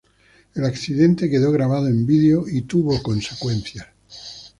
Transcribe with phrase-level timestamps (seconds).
[0.55, 3.85] El accidente quedó grabado en video y tuvo consecuencias.